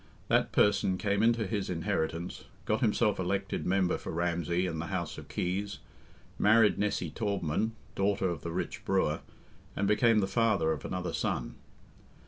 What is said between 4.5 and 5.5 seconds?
in the House of